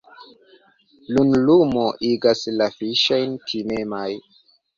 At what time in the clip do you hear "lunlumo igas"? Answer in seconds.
1.17-2.41